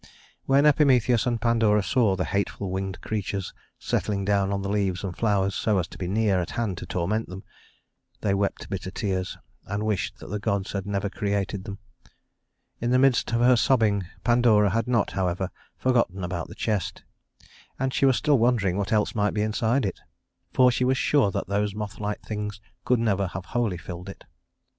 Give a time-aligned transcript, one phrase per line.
[0.45, 5.15] When Epimetheus and Pandora saw the hateful winged creatures settling down on the leaves and
[5.15, 7.43] flowers so as to be near at hand to torment them,
[8.21, 9.37] they wept bitter tears
[9.67, 11.77] and wished that the gods had never created them.
[12.79, 17.03] In the midst of her sobbing Pandora had not, however, forgotten about the chest,
[17.77, 19.99] and she was still wondering what else might be inside it,
[20.51, 24.23] for she was sure that those mothlike things could never have wholly filled it.